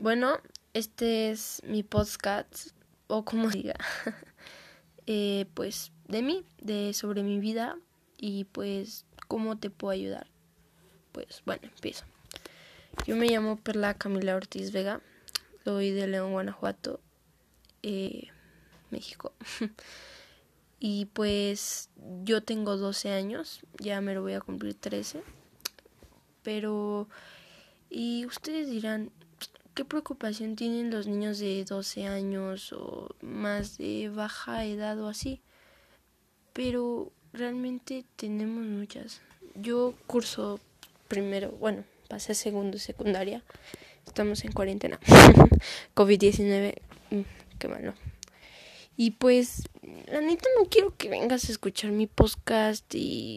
Bueno, 0.00 0.38
este 0.72 1.30
es 1.30 1.60
mi 1.66 1.82
podcast, 1.82 2.68
o 3.06 3.22
como 3.22 3.50
diga, 3.50 3.74
eh, 5.06 5.44
pues 5.52 5.92
de 6.08 6.22
mí, 6.22 6.42
de 6.58 6.94
sobre 6.94 7.22
mi 7.22 7.38
vida 7.38 7.76
y 8.16 8.44
pues 8.44 9.04
cómo 9.28 9.58
te 9.58 9.68
puedo 9.68 9.92
ayudar. 9.92 10.26
Pues 11.12 11.42
bueno, 11.44 11.64
empiezo. 11.64 12.06
Yo 13.06 13.14
me 13.16 13.26
llamo 13.26 13.56
Perla 13.56 13.92
Camila 13.92 14.36
Ortiz 14.36 14.72
Vega, 14.72 15.02
soy 15.64 15.90
de 15.90 16.06
León, 16.06 16.32
Guanajuato, 16.32 17.02
eh, 17.82 18.28
México. 18.88 19.34
y 20.80 21.04
pues 21.12 21.90
yo 22.24 22.42
tengo 22.42 22.78
12 22.78 23.12
años, 23.12 23.60
ya 23.78 24.00
me 24.00 24.14
lo 24.14 24.22
voy 24.22 24.32
a 24.32 24.40
cumplir 24.40 24.76
13. 24.76 25.22
Pero, 26.42 27.06
y 27.90 28.24
ustedes 28.24 28.70
dirán, 28.70 29.12
¿qué 29.80 29.86
preocupación 29.86 30.56
tienen 30.56 30.90
los 30.90 31.06
niños 31.06 31.38
de 31.38 31.64
12 31.64 32.06
años 32.06 32.70
o 32.74 33.08
más 33.22 33.78
de 33.78 34.10
baja 34.10 34.66
edad 34.66 35.00
o 35.00 35.08
así? 35.08 35.40
Pero 36.52 37.10
realmente 37.32 38.04
tenemos 38.16 38.62
muchas. 38.62 39.22
Yo 39.54 39.94
curso 40.06 40.60
primero, 41.08 41.52
bueno, 41.52 41.84
pasé 42.10 42.34
segundo 42.34 42.76
secundaria. 42.76 43.42
Estamos 44.06 44.44
en 44.44 44.52
cuarentena. 44.52 45.00
COVID-19, 45.96 46.74
mm, 47.12 47.20
qué 47.58 47.68
malo. 47.68 47.94
Y 48.98 49.12
pues, 49.12 49.62
la 50.12 50.20
neta 50.20 50.46
no 50.58 50.66
quiero 50.66 50.94
que 50.94 51.08
vengas 51.08 51.48
a 51.48 51.52
escuchar 51.52 51.90
mi 51.90 52.06
podcast 52.06 52.84
y 52.94 53.28